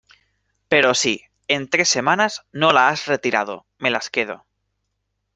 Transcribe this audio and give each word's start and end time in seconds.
pero 0.67 0.95
si, 0.95 1.25
en 1.47 1.69
tres 1.69 1.87
semanas, 1.87 2.43
no 2.51 2.71
la 2.73 2.89
has 2.89 3.05
retirado, 3.05 3.67
me 3.77 3.91
las 3.91 4.09
quedo. 4.09 4.47